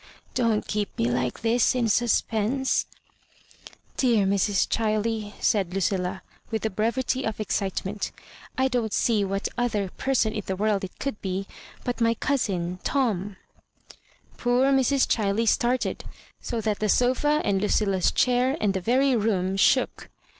[0.41, 2.87] "Don't keep me like tiiis in suspense."
[3.97, 4.67] "Dear Mrs.
[4.67, 8.11] ChUey," said Lucflla^ with the brevity of excitement,"
[8.57, 11.45] I don't see what other person in the world it could be
[11.83, 13.35] but my cousin Tom."
[14.37, 15.05] Poor Mrs.
[15.05, 16.03] ChUey started,
[16.41, 20.09] so that the sofa and Lucilla's chair and the very room shook.